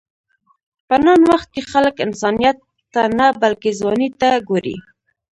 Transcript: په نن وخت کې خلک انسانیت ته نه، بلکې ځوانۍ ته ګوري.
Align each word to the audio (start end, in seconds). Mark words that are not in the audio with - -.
په 0.87 0.95
نن 1.05 1.21
وخت 1.31 1.47
کې 1.53 1.61
خلک 1.71 1.95
انسانیت 2.05 2.57
ته 2.93 3.01
نه، 3.17 3.27
بلکې 3.41 3.77
ځوانۍ 3.79 4.09
ته 4.19 4.29
ګوري. 4.47 4.77